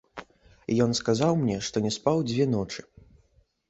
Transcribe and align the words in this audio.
Ён 0.85 0.95
сказаў 1.01 1.31
мне, 1.43 1.59
што 1.71 1.85
не 1.87 1.95
спаў 2.01 2.27
дзве 2.35 2.53
ночы. 2.59 2.81